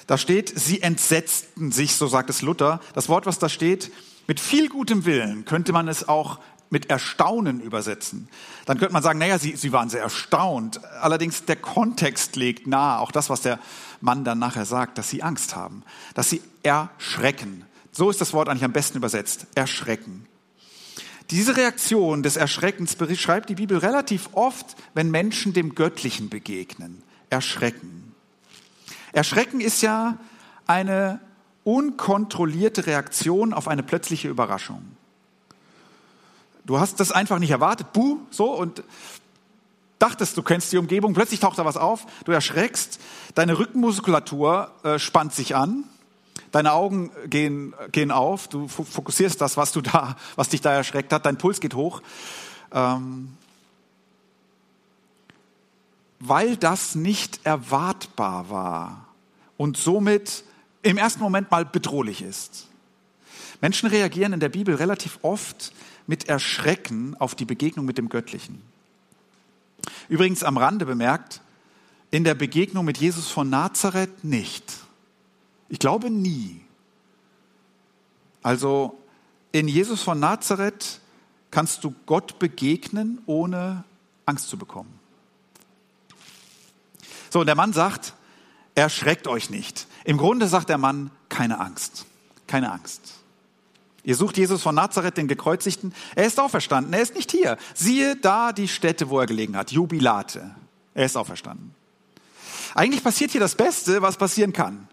Da 0.08 0.18
steht, 0.18 0.52
sie 0.58 0.82
entsetzten 0.82 1.72
sich, 1.72 1.96
so 1.96 2.08
sagt 2.08 2.32
es 2.32 2.42
Luther. 2.42 2.80
Das 2.94 3.10
Wort, 3.10 3.28
was 3.28 3.38
da 3.38 3.48
steht, 3.48 3.92
mit 4.28 4.40
viel 4.40 4.70
gutem 4.70 5.06
Willen 5.06 5.46
könnte 5.46 5.72
man 5.72 5.88
es 5.88 6.08
auch 6.08 6.40
mit 6.72 6.90
Erstaunen 6.90 7.62
übersetzen. 7.62 8.28
Dann 8.66 8.78
könnte 8.78 8.94
man 8.94 9.04
sagen, 9.04 9.20
naja, 9.20 9.40
sie, 9.40 9.56
sie 9.56 9.72
waren 9.72 9.90
sehr 9.90 10.02
erstaunt. 10.02 10.84
Allerdings 11.02 11.46
der 11.46 11.56
Kontext 11.56 12.36
legt 12.36 12.68
nahe, 12.68 13.00
auch 13.00 13.12
das, 13.12 13.30
was 13.30 13.42
der 13.42 13.60
Mann 14.02 14.24
dann 14.24 14.40
nachher 14.40 14.66
sagt, 14.66 14.98
dass 14.98 15.10
sie 15.10 15.24
Angst 15.24 15.56
haben, 15.56 15.84
dass 16.14 16.30
sie 16.30 16.42
erschrecken. 16.64 17.66
So 17.92 18.10
ist 18.10 18.22
das 18.22 18.34
Wort 18.34 18.50
eigentlich 18.50 18.64
am 18.64 18.74
besten 18.74 18.98
übersetzt, 18.98 19.48
erschrecken. 19.56 20.26
Diese 21.32 21.58
Reaktion 21.58 22.24
des 22.24 22.38
Erschreckens 22.38 22.96
beschreibt 22.96 23.50
die 23.50 23.56
Bibel 23.56 23.78
relativ 23.78 24.30
oft, 24.34 24.76
wenn 24.96 25.12
Menschen 25.12 25.54
dem 25.54 25.76
Göttlichen 25.76 26.30
begegnen. 26.30 27.04
Erschrecken. 27.30 28.16
Erschrecken 29.14 29.62
ist 29.62 29.82
ja 29.82 30.18
eine 30.66 31.20
unkontrollierte 31.64 32.88
Reaktion 32.88 33.54
auf 33.54 33.68
eine 33.68 33.84
plötzliche 33.84 34.28
Überraschung. 34.28 34.84
Du 36.66 36.80
hast 36.80 37.00
das 37.00 37.12
einfach 37.12 37.40
nicht 37.40 37.52
erwartet, 37.52 37.94
buh, 37.94 38.20
so, 38.32 38.52
und 38.52 38.84
dachtest, 40.00 40.38
du 40.38 40.44
kennst 40.44 40.72
die 40.72 40.78
Umgebung, 40.78 41.14
plötzlich 41.14 41.40
taucht 41.40 41.60
da 41.60 41.66
was 41.66 41.78
auf, 41.78 42.06
du 42.26 42.32
erschreckst, 42.32 43.00
deine 43.36 43.60
Rückenmuskulatur 43.60 44.72
äh, 44.84 45.00
spannt 45.00 45.34
sich 45.34 45.56
an, 45.56 45.84
deine 46.52 46.74
Augen 46.74 47.12
gehen, 47.28 47.74
gehen 47.92 48.12
auf, 48.12 48.48
du 48.48 48.68
fokussierst 48.68 49.40
das, 49.40 49.58
was 49.58 49.72
du 49.72 49.82
da, 49.82 50.16
was 50.36 50.50
dich 50.50 50.62
da 50.62 50.74
erschreckt 50.74 51.14
hat, 51.14 51.26
dein 51.26 51.38
Puls 51.38 51.60
geht 51.60 51.76
hoch. 51.76 52.02
Ähm, 52.72 53.38
weil 56.20 56.58
das 56.58 56.96
nicht 56.96 57.46
erwartbar 57.46 58.50
war 58.50 59.08
und 59.58 59.78
somit 59.78 60.44
im 60.82 60.98
ersten 60.98 61.22
Moment 61.22 61.50
mal 61.52 61.66
bedrohlich 61.66 62.22
ist. 62.22 62.68
Menschen 63.62 63.90
reagieren 63.90 64.34
in 64.34 64.40
der 64.40 64.50
Bibel 64.50 64.76
relativ 64.76 65.20
oft 65.22 65.74
mit 66.08 66.28
Erschrecken 66.30 67.16
auf 67.20 67.36
die 67.36 67.46
Begegnung 67.46 67.86
mit 67.86 67.98
dem 67.98 68.10
Göttlichen. 68.10 68.62
Übrigens 70.08 70.44
am 70.44 70.58
Rande 70.58 70.86
bemerkt, 70.86 71.42
in 72.12 72.24
der 72.24 72.36
Begegnung 72.36 72.86
mit 72.86 72.98
Jesus 72.98 73.30
von 73.30 73.50
Nazareth 73.50 74.24
nicht. 74.24 74.64
Ich 75.70 75.80
glaube 75.80 76.10
nie. 76.10 76.62
Also 78.42 78.98
in 79.52 79.68
Jesus 79.68 80.02
von 80.02 80.20
Nazareth 80.20 81.00
kannst 81.52 81.84
du 81.84 81.94
Gott 82.06 82.40
begegnen, 82.40 83.22
ohne 83.26 83.84
Angst 84.26 84.50
zu 84.50 84.58
bekommen. 84.58 85.00
So, 87.30 87.42
und 87.42 87.46
der 87.46 87.56
Mann 87.56 87.74
sagt, 87.74 88.14
erschreckt 88.76 89.28
euch 89.28 89.50
nicht. 89.50 89.88
Im 90.04 90.18
Grunde 90.18 90.48
sagt 90.48 90.70
der 90.70 90.78
Mann, 90.78 91.12
keine 91.30 91.60
Angst, 91.60 92.06
keine 92.48 92.72
Angst. 92.72 93.20
Ihr 94.04 94.16
sucht 94.16 94.38
Jesus 94.38 94.64
von 94.64 94.74
Nazareth, 94.76 95.18
den 95.18 95.28
Gekreuzigten. 95.28 95.94
Er 96.16 96.26
ist 96.26 96.40
auferstanden. 96.40 96.94
Er 96.94 97.02
ist 97.02 97.16
nicht 97.16 97.32
hier. 97.32 97.58
Siehe 97.76 98.16
da 98.16 98.54
die 98.54 98.68
Stätte, 98.68 99.10
wo 99.10 99.20
er 99.20 99.28
gelegen 99.28 99.56
hat. 99.56 99.72
Jubilate. 99.72 100.56
Er 100.96 101.06
ist 101.06 101.16
auferstanden. 101.18 101.76
Eigentlich 102.74 103.04
passiert 103.04 103.32
hier 103.32 103.42
das 103.42 103.56
Beste, 103.56 104.02
was 104.02 104.18
passieren 104.18 104.54
kann. 104.54 104.89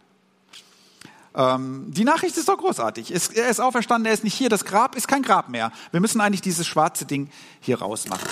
Ähm, 1.37 1.93
die 1.93 2.05
Nachricht 2.05 2.37
ist 2.39 2.49
doch 2.49 2.57
großartig. 2.57 3.11
Es, 3.11 3.29
er 3.29 3.51
ist 3.51 3.61
auferstanden, 3.61 4.07
er 4.07 4.15
ist 4.15 4.25
nicht 4.25 4.35
hier. 4.35 4.49
Das 4.49 4.65
Grab 4.65 4.97
ist 4.97 5.07
kein 5.07 5.23
Grab 5.23 5.51
mehr. 5.51 5.71
Wir 5.91 6.01
müssen 6.01 6.21
eigentlich 6.21 6.41
dieses 6.41 6.67
schwarze 6.67 7.05
Ding 7.05 7.31
hier 7.61 7.79
rausmachen. 7.79 8.27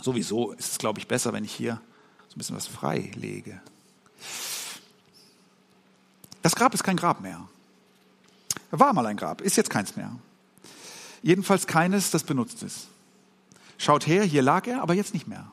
Sowieso 0.00 0.52
ist 0.52 0.72
es, 0.72 0.78
glaube 0.78 0.98
ich, 0.98 1.06
besser, 1.06 1.32
wenn 1.32 1.44
ich 1.44 1.54
hier 1.54 1.80
so 2.28 2.34
ein 2.34 2.38
bisschen 2.38 2.56
was 2.56 2.66
frei 2.66 3.12
lege. 3.14 3.60
Das 6.42 6.56
Grab 6.56 6.74
ist 6.74 6.82
kein 6.82 6.96
Grab 6.96 7.20
mehr. 7.20 7.46
War 8.72 8.92
mal 8.92 9.06
ein 9.06 9.16
Grab, 9.16 9.40
ist 9.42 9.56
jetzt 9.56 9.70
keins 9.70 9.96
mehr. 9.96 10.10
Jedenfalls 11.22 11.66
keines, 11.66 12.10
das 12.10 12.24
benutzt 12.24 12.62
ist. 12.62 12.88
Schaut 13.78 14.06
her, 14.06 14.24
hier 14.24 14.42
lag 14.42 14.66
er, 14.66 14.82
aber 14.82 14.94
jetzt 14.94 15.14
nicht 15.14 15.28
mehr. 15.28 15.50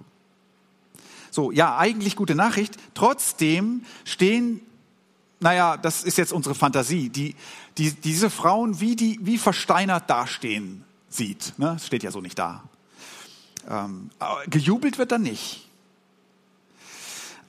So, 1.29 1.51
ja, 1.51 1.77
eigentlich 1.77 2.15
gute 2.15 2.36
Nachricht. 2.36 2.77
Trotzdem 2.94 3.86
stehen, 4.06 4.62
naja, 5.39 5.77
das 5.77 6.03
ist 6.03 6.17
jetzt 6.17 6.34
unsere 6.34 6.56
Fantasie, 6.56 7.10
die, 7.10 7.36
die 7.77 7.91
diese 7.91 8.29
Frauen 8.29 8.79
wie, 8.79 8.96
die, 8.96 9.20
wie 9.22 9.38
versteinert 9.38 10.10
dastehen 10.10 10.84
sieht. 11.10 11.53
Ne? 11.58 11.77
Steht 11.84 12.03
ja 12.03 12.12
so 12.12 12.22
nicht 12.22 12.39
da. 12.39 12.63
Ähm, 13.70 14.10
gejubelt 14.48 14.98
wird 14.98 15.12
dann 15.12 15.24
nicht. 15.24 15.67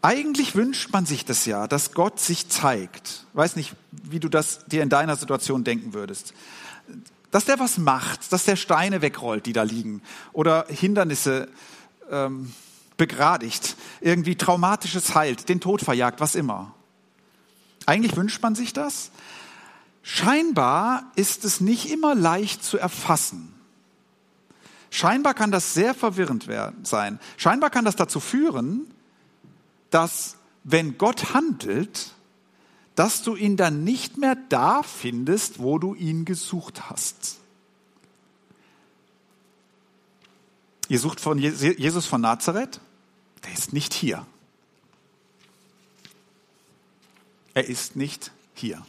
Eigentlich 0.00 0.54
wünscht 0.54 0.92
man 0.92 1.06
sich 1.06 1.24
das 1.24 1.44
ja, 1.44 1.66
dass 1.66 1.92
Gott 1.92 2.20
sich 2.20 2.48
zeigt. 2.48 3.26
Weiß 3.32 3.56
nicht, 3.56 3.74
wie 3.90 4.20
du 4.20 4.28
das 4.28 4.64
dir 4.66 4.82
in 4.82 4.88
deiner 4.88 5.16
Situation 5.16 5.64
denken 5.64 5.92
würdest. 5.92 6.34
Dass 7.30 7.46
der 7.46 7.58
was 7.58 7.78
macht, 7.78 8.32
dass 8.32 8.44
der 8.44 8.56
Steine 8.56 9.02
wegrollt, 9.02 9.46
die 9.46 9.52
da 9.52 9.64
liegen, 9.64 10.02
oder 10.32 10.66
Hindernisse 10.68 11.48
ähm, 12.10 12.52
begradigt, 12.96 13.76
irgendwie 14.00 14.36
traumatisches 14.36 15.14
heilt, 15.14 15.48
den 15.48 15.60
Tod 15.60 15.82
verjagt, 15.82 16.20
was 16.20 16.34
immer. 16.34 16.74
Eigentlich 17.88 18.16
wünscht 18.16 18.42
man 18.42 18.54
sich 18.54 18.74
das. 18.74 19.10
Scheinbar 20.02 21.10
ist 21.16 21.46
es 21.46 21.62
nicht 21.62 21.90
immer 21.90 22.14
leicht 22.14 22.62
zu 22.62 22.76
erfassen. 22.76 23.54
Scheinbar 24.90 25.32
kann 25.32 25.50
das 25.50 25.72
sehr 25.72 25.94
verwirrend 25.94 26.46
sein. 26.82 27.18
Scheinbar 27.38 27.70
kann 27.70 27.86
das 27.86 27.96
dazu 27.96 28.20
führen, 28.20 28.92
dass 29.88 30.36
wenn 30.64 30.98
Gott 30.98 31.32
handelt, 31.32 32.12
dass 32.94 33.22
du 33.22 33.36
ihn 33.36 33.56
dann 33.56 33.84
nicht 33.84 34.18
mehr 34.18 34.36
da 34.50 34.82
findest, 34.82 35.58
wo 35.58 35.78
du 35.78 35.94
ihn 35.94 36.26
gesucht 36.26 36.90
hast. 36.90 37.38
Ihr 40.90 40.98
sucht 40.98 41.20
von 41.20 41.38
Jesus 41.38 42.04
von 42.04 42.20
Nazareth, 42.20 42.80
der 43.44 43.52
ist 43.54 43.72
nicht 43.72 43.94
hier. 43.94 44.26
Er 47.58 47.68
ist 47.68 47.96
nicht 47.96 48.30
hier. 48.54 48.80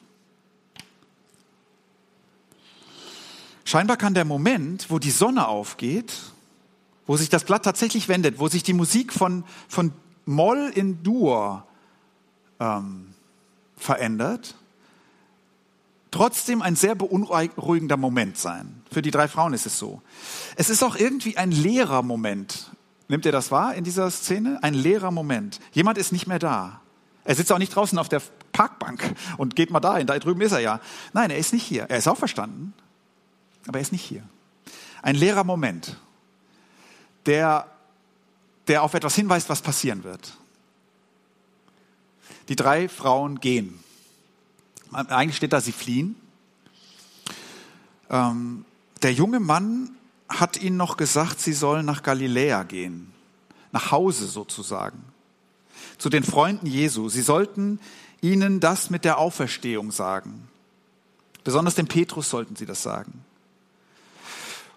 Scheinbar 3.65 3.97
kann 3.97 4.13
der 4.13 4.25
Moment, 4.25 4.91
wo 4.91 4.99
die 4.99 5.09
Sonne 5.09 5.47
aufgeht, 5.47 6.13
wo 7.07 7.17
sich 7.17 7.29
das 7.29 7.45
Blatt 7.45 7.65
tatsächlich 7.65 8.07
wendet, 8.09 8.37
wo 8.37 8.47
sich 8.47 8.61
die 8.61 8.73
Musik 8.73 9.11
von, 9.11 9.43
von 9.67 9.91
Moll 10.25 10.71
in 10.75 11.01
Dur 11.01 11.65
ähm, 12.59 13.15
verändert, 13.75 14.53
trotzdem 16.11 16.61
ein 16.61 16.75
sehr 16.75 16.93
beunruhigender 16.93 17.97
Moment 17.97 18.37
sein. 18.37 18.83
Für 18.91 19.01
die 19.01 19.09
drei 19.09 19.27
Frauen 19.27 19.55
ist 19.55 19.65
es 19.65 19.79
so. 19.79 20.03
Es 20.57 20.69
ist 20.69 20.83
auch 20.83 20.95
irgendwie 20.95 21.37
ein 21.37 21.49
leerer 21.49 22.03
Moment. 22.03 22.69
Nimmt 23.07 23.25
ihr 23.25 23.31
das 23.31 23.49
wahr 23.49 23.73
in 23.73 23.83
dieser 23.83 24.11
Szene? 24.11 24.59
Ein 24.61 24.75
leerer 24.75 25.09
Moment. 25.09 25.59
Jemand 25.71 25.97
ist 25.97 26.11
nicht 26.11 26.27
mehr 26.27 26.37
da. 26.37 26.81
Er 27.23 27.33
sitzt 27.33 27.51
auch 27.51 27.57
nicht 27.57 27.75
draußen 27.75 27.97
auf 27.97 28.09
der 28.09 28.21
Parkbank 28.59 29.15
und 29.37 29.55
geht 29.55 29.71
mal 29.71 29.79
dahin. 29.79 30.05
Da 30.05 30.19
drüben 30.19 30.41
ist 30.41 30.51
er 30.51 30.59
ja. 30.59 30.81
Nein, 31.13 31.29
er 31.29 31.37
ist 31.37 31.53
nicht 31.53 31.63
hier. 31.63 31.83
Er 31.83 31.97
ist 31.97 32.09
auch 32.09 32.17
verstanden, 32.17 32.73
aber 33.65 33.79
er 33.79 33.81
ist 33.81 33.93
nicht 33.93 34.03
hier. 34.03 34.23
Ein 35.01 35.15
leerer 35.15 35.45
Moment, 35.45 35.95
der 37.25 37.67
der 38.67 38.83
auf 38.83 38.93
etwas 38.93 39.15
hinweist, 39.15 39.49
was 39.49 39.61
passieren 39.61 40.03
wird. 40.03 40.33
Die 42.49 42.55
drei 42.55 42.89
Frauen 42.89 43.39
gehen. 43.39 43.79
Eigentlich 44.91 45.37
steht 45.37 45.53
da, 45.53 45.61
sie 45.61 45.71
fliehen. 45.71 46.15
Ähm, 48.09 48.65
der 49.01 49.13
junge 49.13 49.39
Mann 49.39 49.91
hat 50.27 50.61
ihnen 50.61 50.77
noch 50.77 50.97
gesagt, 50.97 51.39
sie 51.39 51.53
sollen 51.53 51.85
nach 51.85 52.03
Galiläa 52.03 52.63
gehen, 52.63 53.11
nach 53.71 53.91
Hause 53.91 54.27
sozusagen, 54.27 55.01
zu 55.97 56.09
den 56.09 56.23
Freunden 56.23 56.67
Jesu. 56.67 57.07
Sie 57.09 57.21
sollten 57.21 57.79
ihnen 58.21 58.59
das 58.59 58.89
mit 58.89 59.05
der 59.05 59.17
Auferstehung 59.17 59.91
sagen. 59.91 60.47
Besonders 61.43 61.75
dem 61.75 61.87
Petrus 61.87 62.29
sollten 62.29 62.55
sie 62.55 62.65
das 62.65 62.83
sagen. 62.83 63.23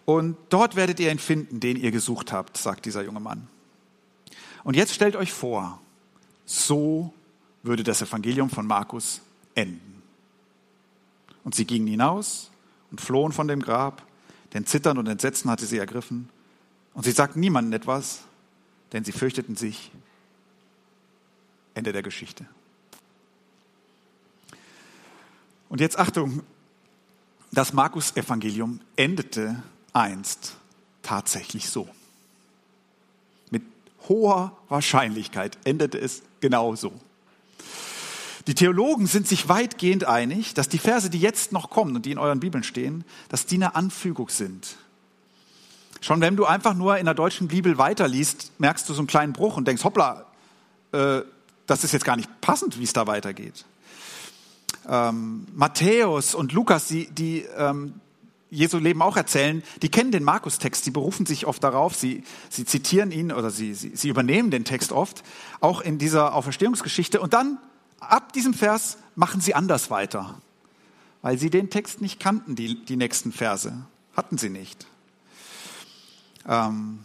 Und 0.04 0.36
dort 0.48 0.76
werdet 0.76 1.00
ihr 1.00 1.10
ihn 1.10 1.18
finden, 1.18 1.60
den 1.60 1.76
ihr 1.76 1.90
gesucht 1.90 2.32
habt, 2.32 2.56
sagt 2.56 2.86
dieser 2.86 3.02
junge 3.02 3.20
Mann. 3.20 3.48
Und 4.64 4.76
jetzt 4.76 4.94
stellt 4.94 5.16
euch 5.16 5.32
vor, 5.32 5.80
so 6.44 7.12
würde 7.62 7.82
das 7.82 8.02
Evangelium 8.02 8.50
von 8.50 8.66
Markus 8.66 9.20
enden. 9.54 10.02
Und 11.44 11.54
sie 11.54 11.64
gingen 11.64 11.86
hinaus 11.86 12.50
und 12.90 13.00
flohen 13.00 13.32
von 13.32 13.48
dem 13.48 13.60
Grab, 13.60 14.02
denn 14.54 14.66
Zittern 14.66 14.98
und 14.98 15.08
Entsetzen 15.08 15.50
hatte 15.50 15.66
sie 15.66 15.78
ergriffen. 15.78 16.28
Und 16.94 17.04
sie 17.04 17.12
sagten 17.12 17.40
niemandem 17.40 17.72
etwas, 17.72 18.22
denn 18.92 19.04
sie 19.04 19.12
fürchteten 19.12 19.56
sich. 19.56 19.90
Ende 21.74 21.92
der 21.92 22.02
Geschichte. 22.02 22.44
Und 25.72 25.80
jetzt 25.80 25.98
Achtung, 25.98 26.42
das 27.50 27.72
Markus-Evangelium 27.72 28.80
endete 28.94 29.62
einst 29.94 30.56
tatsächlich 31.02 31.70
so. 31.70 31.88
Mit 33.50 33.62
hoher 34.06 34.54
Wahrscheinlichkeit 34.68 35.56
endete 35.64 35.96
es 35.96 36.20
genau 36.40 36.76
so. 36.76 36.92
Die 38.46 38.54
Theologen 38.54 39.06
sind 39.06 39.26
sich 39.26 39.48
weitgehend 39.48 40.04
einig, 40.04 40.52
dass 40.52 40.68
die 40.68 40.76
Verse, 40.76 41.08
die 41.08 41.20
jetzt 41.20 41.52
noch 41.52 41.70
kommen 41.70 41.96
und 41.96 42.04
die 42.04 42.10
in 42.10 42.18
euren 42.18 42.40
Bibeln 42.40 42.64
stehen, 42.64 43.06
dass 43.30 43.46
die 43.46 43.54
eine 43.54 43.74
Anfügung 43.74 44.28
sind. 44.28 44.76
Schon 46.02 46.20
wenn 46.20 46.36
du 46.36 46.44
einfach 46.44 46.74
nur 46.74 46.98
in 46.98 47.06
der 47.06 47.14
deutschen 47.14 47.48
Bibel 47.48 47.78
weiterliest, 47.78 48.52
merkst 48.58 48.86
du 48.90 48.92
so 48.92 49.00
einen 49.00 49.06
kleinen 49.06 49.32
Bruch 49.32 49.56
und 49.56 49.66
denkst, 49.66 49.84
hoppla, 49.84 50.26
äh, 50.92 51.22
das 51.66 51.82
ist 51.82 51.92
jetzt 51.92 52.04
gar 52.04 52.16
nicht 52.16 52.28
passend, 52.42 52.78
wie 52.78 52.84
es 52.84 52.92
da 52.92 53.06
weitergeht. 53.06 53.64
Ähm, 54.88 55.46
Matthäus 55.54 56.34
und 56.34 56.52
Lukas, 56.52 56.88
die, 56.88 57.08
die 57.10 57.44
ähm, 57.56 57.94
Jesu 58.50 58.78
Leben 58.78 59.00
auch 59.00 59.16
erzählen, 59.16 59.62
die 59.80 59.88
kennen 59.88 60.12
den 60.12 60.24
Markus-Text, 60.24 60.84
die 60.84 60.90
berufen 60.90 61.24
sich 61.24 61.46
oft 61.46 61.64
darauf, 61.64 61.94
sie, 61.94 62.22
sie 62.50 62.66
zitieren 62.66 63.10
ihn 63.10 63.32
oder 63.32 63.50
sie, 63.50 63.72
sie, 63.74 63.96
sie 63.96 64.08
übernehmen 64.08 64.50
den 64.50 64.64
Text 64.64 64.92
oft, 64.92 65.22
auch 65.60 65.80
in 65.80 65.98
dieser 65.98 66.34
Auferstehungsgeschichte. 66.34 67.20
Und 67.20 67.32
dann 67.32 67.58
ab 67.98 68.32
diesem 68.34 68.52
Vers 68.52 68.98
machen 69.14 69.40
sie 69.40 69.54
anders 69.54 69.90
weiter, 69.90 70.34
weil 71.22 71.38
sie 71.38 71.48
den 71.48 71.70
Text 71.70 72.02
nicht 72.02 72.20
kannten, 72.20 72.54
die, 72.54 72.84
die 72.84 72.96
nächsten 72.96 73.32
Verse. 73.32 73.86
Hatten 74.14 74.36
sie 74.36 74.50
nicht. 74.50 74.86
Ähm, 76.46 76.98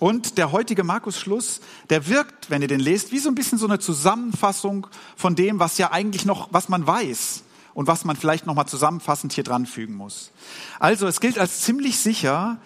und 0.00 0.38
der 0.38 0.52
heutige 0.52 0.84
Markus-Schluss, 0.84 1.60
der 1.90 2.08
wirkt, 2.08 2.50
wenn 2.50 2.62
ihr 2.62 2.68
den 2.68 2.80
lest, 2.80 3.12
wie 3.12 3.18
so 3.18 3.28
ein 3.28 3.34
bisschen 3.34 3.58
so 3.58 3.66
eine 3.66 3.78
Zusammenfassung 3.78 4.86
von 5.16 5.34
dem, 5.34 5.58
was 5.58 5.78
ja 5.78 5.92
eigentlich 5.92 6.24
noch, 6.24 6.48
was 6.50 6.68
man 6.68 6.86
weiß 6.86 7.42
und 7.74 7.86
was 7.86 8.04
man 8.04 8.16
vielleicht 8.16 8.46
noch 8.46 8.54
mal 8.54 8.66
zusammenfassend 8.66 9.32
hier 9.32 9.44
dran 9.44 9.66
fügen 9.66 9.94
muss. 9.94 10.30
Also, 10.78 11.06
es 11.06 11.20
gilt 11.20 11.38
als 11.38 11.60
ziemlich 11.62 11.98
sicher, 11.98 12.58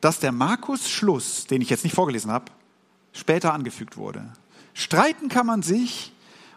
dass 0.00 0.20
der 0.20 0.32
Markus-Schluss, 0.32 1.46
den 1.46 1.62
ich 1.62 1.70
jetzt 1.70 1.84
nicht 1.84 1.94
vorgelesen 1.94 2.30
habe, 2.30 2.46
später 3.12 3.54
angefügt 3.54 3.96
wurde. 3.96 4.32
Streiten 4.74 5.28
kann 5.28 5.46
man 5.46 5.62
sich, 5.62 6.12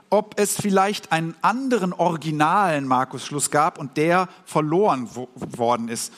ob 0.09 0.39
es 0.39 0.55
vielleicht 0.59 1.11
einen 1.11 1.35
anderen 1.41 1.93
originalen 1.93 2.87
Markus-Schluss 2.87 3.51
gab 3.51 3.77
und 3.77 3.97
der 3.97 4.27
verloren 4.45 5.09
worden 5.35 5.89
ist, 5.89 6.11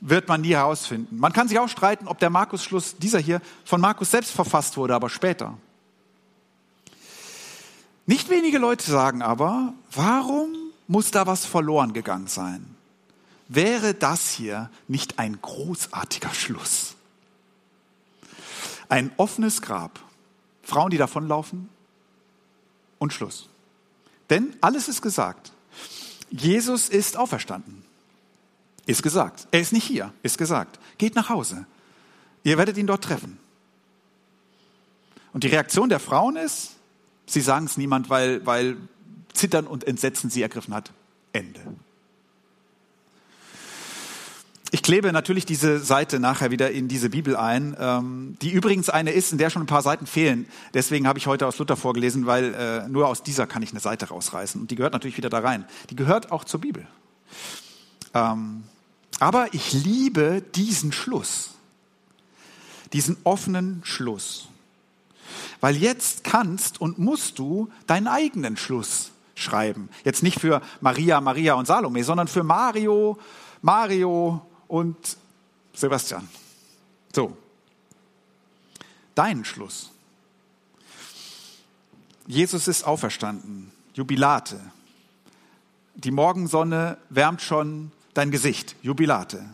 wird 0.00 0.28
man 0.28 0.40
nie 0.40 0.54
herausfinden. 0.54 1.18
Man 1.18 1.32
kann 1.32 1.48
sich 1.48 1.58
auch 1.58 1.68
streiten, 1.68 2.08
ob 2.08 2.18
der 2.18 2.30
Markus-Schluss, 2.30 2.96
dieser 2.96 3.18
hier, 3.18 3.40
von 3.64 3.80
Markus 3.80 4.10
selbst 4.10 4.30
verfasst 4.32 4.76
wurde, 4.76 4.94
aber 4.94 5.10
später. 5.10 5.56
Nicht 8.06 8.30
wenige 8.30 8.58
Leute 8.58 8.90
sagen 8.90 9.22
aber, 9.22 9.74
warum 9.92 10.48
muss 10.88 11.10
da 11.10 11.26
was 11.26 11.44
verloren 11.44 11.92
gegangen 11.92 12.26
sein? 12.26 12.74
Wäre 13.48 13.94
das 13.94 14.30
hier 14.30 14.70
nicht 14.88 15.18
ein 15.18 15.40
großartiger 15.40 16.32
Schluss? 16.32 16.94
Ein 18.88 19.12
offenes 19.16 19.62
Grab, 19.62 20.00
Frauen, 20.62 20.90
die 20.90 20.98
davonlaufen, 20.98 21.68
und 22.98 23.12
Schluss. 23.12 23.48
Denn 24.28 24.54
alles 24.60 24.88
ist 24.88 25.02
gesagt. 25.02 25.52
Jesus 26.30 26.88
ist 26.88 27.16
auferstanden. 27.16 27.84
Ist 28.90 29.04
gesagt. 29.04 29.46
Er 29.52 29.60
ist 29.60 29.72
nicht 29.72 29.84
hier. 29.84 30.12
Ist 30.24 30.36
gesagt. 30.36 30.80
Geht 30.98 31.14
nach 31.14 31.28
Hause. 31.28 31.64
Ihr 32.42 32.58
werdet 32.58 32.76
ihn 32.76 32.88
dort 32.88 33.04
treffen. 33.04 33.38
Und 35.32 35.44
die 35.44 35.46
Reaktion 35.48 35.88
der 35.88 36.00
Frauen 36.00 36.34
ist, 36.34 36.72
sie 37.24 37.40
sagen 37.40 37.66
es 37.66 37.76
niemand, 37.76 38.10
weil, 38.10 38.44
weil 38.44 38.76
Zittern 39.32 39.68
und 39.68 39.84
Entsetzen 39.84 40.28
sie 40.28 40.42
ergriffen 40.42 40.74
hat. 40.74 40.90
Ende. 41.32 41.60
Ich 44.72 44.82
klebe 44.82 45.12
natürlich 45.12 45.46
diese 45.46 45.78
Seite 45.78 46.18
nachher 46.18 46.50
wieder 46.50 46.72
in 46.72 46.88
diese 46.88 47.10
Bibel 47.10 47.36
ein, 47.36 47.76
ähm, 47.78 48.36
die 48.42 48.50
übrigens 48.50 48.90
eine 48.90 49.12
ist, 49.12 49.30
in 49.30 49.38
der 49.38 49.50
schon 49.50 49.62
ein 49.62 49.66
paar 49.66 49.82
Seiten 49.82 50.08
fehlen. 50.08 50.48
Deswegen 50.74 51.06
habe 51.06 51.20
ich 51.20 51.28
heute 51.28 51.46
aus 51.46 51.58
Luther 51.58 51.76
vorgelesen, 51.76 52.26
weil 52.26 52.54
äh, 52.54 52.88
nur 52.88 53.06
aus 53.06 53.22
dieser 53.22 53.46
kann 53.46 53.62
ich 53.62 53.70
eine 53.70 53.78
Seite 53.78 54.08
rausreißen. 54.08 54.60
Und 54.60 54.72
die 54.72 54.74
gehört 54.74 54.94
natürlich 54.94 55.16
wieder 55.16 55.30
da 55.30 55.38
rein. 55.38 55.64
Die 55.90 55.96
gehört 55.96 56.32
auch 56.32 56.42
zur 56.42 56.60
Bibel. 56.60 56.88
Ähm, 58.14 58.64
aber 59.20 59.52
ich 59.54 59.72
liebe 59.72 60.42
diesen 60.54 60.92
Schluss, 60.92 61.50
diesen 62.92 63.18
offenen 63.22 63.82
Schluss. 63.84 64.48
Weil 65.60 65.76
jetzt 65.76 66.24
kannst 66.24 66.80
und 66.80 66.98
musst 66.98 67.38
du 67.38 67.70
deinen 67.86 68.08
eigenen 68.08 68.56
Schluss 68.56 69.12
schreiben. 69.34 69.90
Jetzt 70.04 70.22
nicht 70.22 70.40
für 70.40 70.62
Maria, 70.80 71.20
Maria 71.20 71.54
und 71.54 71.66
Salome, 71.66 72.02
sondern 72.02 72.28
für 72.28 72.42
Mario, 72.42 73.18
Mario 73.62 74.44
und 74.66 74.96
Sebastian. 75.74 76.26
So, 77.14 77.36
dein 79.14 79.44
Schluss. 79.44 79.90
Jesus 82.26 82.68
ist 82.68 82.84
auferstanden. 82.84 83.70
Jubilate. 83.92 84.58
Die 85.94 86.10
Morgensonne 86.10 86.96
wärmt 87.10 87.42
schon 87.42 87.92
dein 88.20 88.30
Gesicht. 88.30 88.76
Jubilate. 88.82 89.44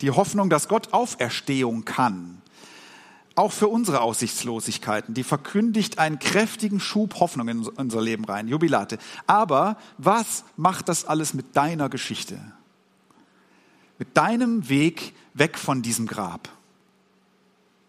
Die 0.00 0.10
Hoffnung, 0.10 0.50
dass 0.50 0.68
Gott 0.68 0.92
Auferstehung 0.92 1.84
kann. 1.84 2.40
Auch 3.34 3.52
für 3.52 3.68
unsere 3.68 4.00
Aussichtslosigkeiten. 4.00 5.14
Die 5.14 5.24
verkündigt 5.24 5.98
einen 5.98 6.18
kräftigen 6.18 6.80
Schub 6.80 7.20
Hoffnung 7.20 7.48
in 7.48 7.66
unser 7.66 8.00
Leben 8.00 8.24
rein. 8.24 8.48
Jubilate. 8.48 8.98
Aber 9.26 9.76
was 9.98 10.44
macht 10.56 10.88
das 10.88 11.04
alles 11.04 11.34
mit 11.34 11.56
deiner 11.56 11.88
Geschichte? 11.88 12.40
mit 13.98 14.16
deinem 14.16 14.68
Weg 14.68 15.14
weg 15.34 15.58
von 15.58 15.82
diesem 15.82 16.06
Grab, 16.06 16.48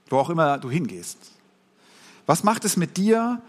wo 0.10 0.18
auch 0.18 0.30
immer 0.30 0.58
du 0.58 0.70
hingehst. 0.70 1.18
Was 2.26 2.44
macht 2.44 2.66
es 2.66 2.78
mit 2.78 2.98
dir, 2.98 3.42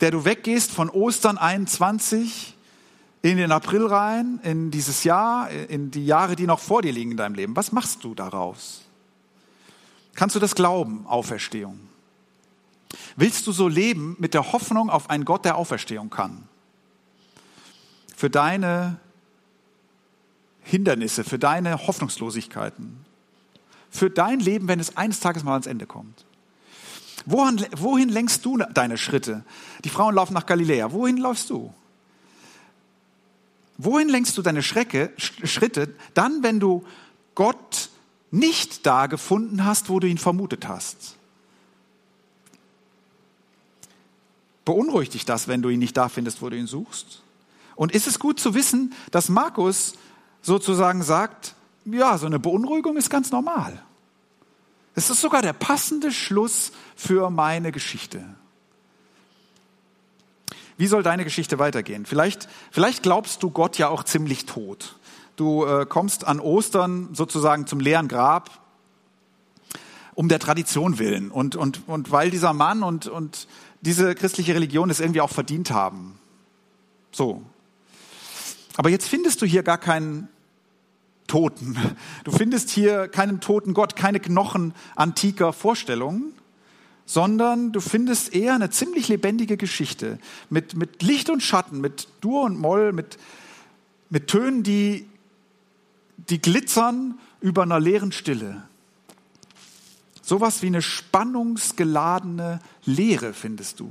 der 0.00 0.10
du 0.10 0.24
weggehst 0.24 0.70
von 0.70 0.90
Ostern 0.90 1.38
21 1.38 2.53
in 3.30 3.38
den 3.38 3.52
April 3.52 3.86
rein, 3.86 4.38
in 4.42 4.70
dieses 4.70 5.02
Jahr, 5.02 5.48
in 5.48 5.90
die 5.90 6.04
Jahre, 6.04 6.36
die 6.36 6.46
noch 6.46 6.60
vor 6.60 6.82
dir 6.82 6.92
liegen 6.92 7.12
in 7.12 7.16
deinem 7.16 7.34
Leben? 7.34 7.56
Was 7.56 7.72
machst 7.72 8.04
du 8.04 8.14
daraus? 8.14 8.82
Kannst 10.14 10.36
du 10.36 10.40
das 10.40 10.54
glauben, 10.54 11.06
Auferstehung? 11.06 11.80
Willst 13.16 13.46
du 13.46 13.52
so 13.52 13.66
leben 13.66 14.14
mit 14.18 14.34
der 14.34 14.52
Hoffnung 14.52 14.90
auf 14.90 15.08
einen 15.08 15.24
Gott, 15.24 15.46
der 15.46 15.56
Auferstehung 15.56 16.10
kann? 16.10 16.46
Für 18.14 18.28
deine 18.28 19.00
Hindernisse, 20.62 21.24
für 21.24 21.38
deine 21.38 21.86
Hoffnungslosigkeiten, 21.86 23.06
für 23.88 24.10
dein 24.10 24.40
Leben, 24.40 24.68
wenn 24.68 24.80
es 24.80 24.98
eines 24.98 25.20
Tages 25.20 25.44
mal 25.44 25.52
ans 25.52 25.66
Ende 25.66 25.86
kommt. 25.86 26.26
Wohin, 27.24 27.64
wohin 27.74 28.10
lenkst 28.10 28.44
du 28.44 28.58
deine 28.58 28.98
Schritte? 28.98 29.44
Die 29.82 29.88
Frauen 29.88 30.14
laufen 30.14 30.34
nach 30.34 30.44
Galiläa. 30.44 30.92
Wohin 30.92 31.16
läufst 31.16 31.48
du? 31.48 31.72
Wohin 33.76 34.08
lenkst 34.08 34.36
du 34.38 34.42
deine 34.42 34.62
Schrecke, 34.62 35.12
Schritte 35.16 35.94
dann, 36.14 36.42
wenn 36.42 36.60
du 36.60 36.84
Gott 37.34 37.90
nicht 38.30 38.86
da 38.86 39.06
gefunden 39.06 39.64
hast, 39.64 39.88
wo 39.88 40.00
du 40.00 40.06
ihn 40.06 40.18
vermutet 40.18 40.68
hast? 40.68 41.16
Beunruhigt 44.64 45.14
dich 45.14 45.24
das, 45.24 45.48
wenn 45.48 45.62
du 45.62 45.68
ihn 45.68 45.78
nicht 45.78 45.96
da 45.96 46.08
findest, 46.08 46.40
wo 46.40 46.48
du 46.48 46.56
ihn 46.56 46.66
suchst? 46.66 47.22
Und 47.76 47.92
ist 47.92 48.06
es 48.06 48.18
gut 48.18 48.38
zu 48.38 48.54
wissen, 48.54 48.94
dass 49.10 49.28
Markus 49.28 49.94
sozusagen 50.42 51.02
sagt, 51.02 51.54
ja, 51.84 52.16
so 52.16 52.26
eine 52.26 52.38
Beunruhigung 52.38 52.96
ist 52.96 53.10
ganz 53.10 53.30
normal. 53.30 53.82
Es 54.94 55.10
ist 55.10 55.20
sogar 55.20 55.42
der 55.42 55.52
passende 55.52 56.12
Schluss 56.12 56.70
für 56.94 57.30
meine 57.30 57.72
Geschichte. 57.72 58.24
Wie 60.76 60.86
soll 60.86 61.02
deine 61.02 61.24
Geschichte 61.24 61.58
weitergehen? 61.58 62.06
Vielleicht, 62.06 62.48
vielleicht 62.70 63.02
glaubst 63.02 63.42
du 63.42 63.50
Gott 63.50 63.78
ja 63.78 63.88
auch 63.88 64.02
ziemlich 64.04 64.46
tot. 64.46 64.96
Du 65.36 65.64
äh, 65.64 65.86
kommst 65.86 66.26
an 66.26 66.40
Ostern 66.40 67.10
sozusagen 67.12 67.66
zum 67.66 67.80
leeren 67.80 68.08
Grab 68.08 68.50
um 70.14 70.28
der 70.28 70.38
Tradition 70.38 70.98
willen 70.98 71.30
und, 71.30 71.56
und, 71.56 71.88
und 71.88 72.12
weil 72.12 72.30
dieser 72.30 72.52
Mann 72.52 72.82
und, 72.82 73.08
und 73.08 73.48
diese 73.80 74.14
christliche 74.14 74.54
Religion 74.54 74.90
es 74.90 75.00
irgendwie 75.00 75.20
auch 75.20 75.30
verdient 75.30 75.70
haben. 75.70 76.18
So. 77.10 77.42
Aber 78.76 78.90
jetzt 78.90 79.08
findest 79.08 79.42
du 79.42 79.46
hier 79.46 79.62
gar 79.62 79.78
keinen 79.78 80.28
Toten. 81.26 81.76
Du 82.24 82.30
findest 82.30 82.70
hier 82.70 83.08
keinen 83.08 83.40
toten 83.40 83.74
Gott, 83.74 83.96
keine 83.96 84.20
Knochen 84.20 84.74
antiker 84.94 85.52
Vorstellungen, 85.52 86.32
sondern 87.06 87.72
du 87.72 87.80
findest 87.80 88.34
eher 88.34 88.54
eine 88.54 88.70
ziemlich 88.70 89.08
lebendige 89.08 89.56
Geschichte 89.56 90.18
mit, 90.48 90.74
mit 90.74 91.02
Licht 91.02 91.28
und 91.30 91.42
Schatten, 91.42 91.80
mit 91.80 92.08
Dur 92.20 92.42
und 92.44 92.58
Moll, 92.58 92.92
mit, 92.92 93.18
mit 94.08 94.28
Tönen, 94.28 94.62
die, 94.62 95.06
die 96.16 96.40
glitzern 96.40 97.18
über 97.40 97.62
einer 97.62 97.80
leeren 97.80 98.12
Stille. 98.12 98.62
Sowas 100.22 100.62
wie 100.62 100.68
eine 100.68 100.80
spannungsgeladene 100.80 102.60
Leere 102.86 103.34
findest 103.34 103.80
du. 103.80 103.90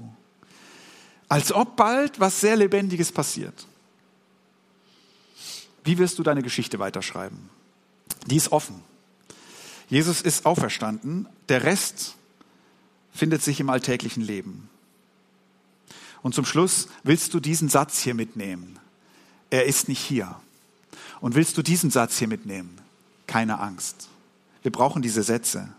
Als 1.30 1.52
ob 1.52 1.76
bald 1.76 2.20
was 2.20 2.42
sehr 2.42 2.56
Lebendiges 2.56 3.12
passiert. 3.12 3.68
Wie 5.84 5.98
wirst 6.00 6.18
du 6.18 6.24
deine 6.24 6.42
Geschichte 6.42 6.80
weiterschreiben? 6.80 7.50
Die 8.28 8.38
ist 8.38 8.52
offen. 8.52 8.82
Jesus 9.90 10.22
ist 10.22 10.46
auferstanden. 10.46 11.28
Der 11.50 11.64
Rest 11.64 12.16
findet 13.14 13.42
sich 13.42 13.60
im 13.60 13.70
alltäglichen 13.70 14.24
Leben. 14.24 14.70
Und 16.22 16.34
zum 16.34 16.46
Schluss 16.46 16.88
willst 17.04 17.34
du 17.34 17.40
diesen 17.40 17.70
Satz 17.70 18.00
hier 18.00 18.14
mitnehmen. 18.14 18.80
Er 19.50 19.66
ist 19.66 19.88
nicht 19.88 20.00
hier. 20.00 20.36
Und 21.22 21.36
willst 21.36 21.58
du 21.58 21.62
diesen 21.62 21.92
Satz 21.92 22.18
hier 22.18 22.28
mitnehmen? 22.28 22.78
Keine 23.28 23.60
Angst. 23.60 24.10
Wir 24.62 24.72
brauchen 24.72 25.02
diese 25.02 25.24
Sätze. 25.24 25.70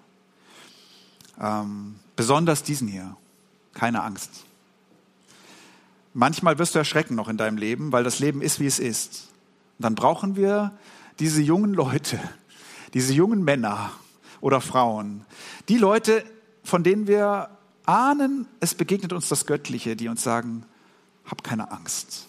Ähm, 1.40 1.96
besonders 2.14 2.62
diesen 2.62 2.88
hier. 2.88 3.16
Keine 3.72 4.02
Angst. 4.02 4.30
Manchmal 6.12 6.58
wirst 6.58 6.74
du 6.74 6.78
erschrecken 6.78 7.16
noch 7.16 7.28
in 7.28 7.36
deinem 7.36 7.56
Leben, 7.56 7.90
weil 7.90 8.04
das 8.04 8.20
Leben 8.20 8.40
ist, 8.40 8.60
wie 8.60 8.66
es 8.66 8.78
ist. 8.78 9.28
Und 9.78 9.82
dann 9.82 9.94
brauchen 9.96 10.36
wir 10.36 10.72
diese 11.18 11.42
jungen 11.42 11.74
Leute, 11.74 12.20
diese 12.94 13.12
jungen 13.12 13.42
Männer 13.42 13.90
oder 14.40 14.60
Frauen, 14.60 15.24
die 15.68 15.78
Leute, 15.78 16.24
von 16.64 16.82
denen 16.82 17.06
wir 17.06 17.50
ahnen, 17.86 18.48
es 18.60 18.74
begegnet 18.74 19.12
uns 19.12 19.28
das 19.28 19.46
Göttliche, 19.46 19.94
die 19.94 20.08
uns 20.08 20.22
sagen, 20.22 20.64
hab 21.26 21.44
keine 21.44 21.70
Angst. 21.70 22.26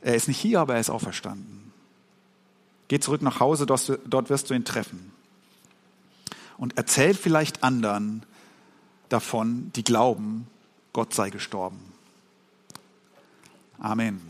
Er 0.00 0.14
ist 0.14 0.28
nicht 0.28 0.40
hier, 0.40 0.60
aber 0.60 0.74
er 0.74 0.80
ist 0.80 0.90
auferstanden. 0.90 1.72
Geh 2.88 2.98
zurück 2.98 3.22
nach 3.22 3.38
Hause, 3.38 3.66
dort 3.66 4.30
wirst 4.30 4.50
du 4.50 4.54
ihn 4.54 4.64
treffen. 4.64 5.12
Und 6.56 6.76
erzähl 6.76 7.14
vielleicht 7.14 7.62
anderen 7.62 8.24
davon, 9.08 9.70
die 9.76 9.84
glauben, 9.84 10.46
Gott 10.92 11.14
sei 11.14 11.30
gestorben. 11.30 11.78
Amen. 13.78 14.29